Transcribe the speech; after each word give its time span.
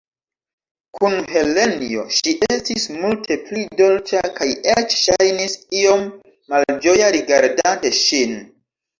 Kun 0.99 1.15
Helenjo, 1.33 2.05
ŝi 2.19 2.31
estis 2.55 2.85
multe 3.03 3.35
pli 3.49 3.65
dolĉa 3.81 4.21
kaj 4.39 4.47
eĉ 4.73 4.95
ŝajnis 5.01 5.53
iom 5.81 6.01
malĝoja 6.55 7.11
rigardante 7.17 7.93
ŝin. 7.99 8.35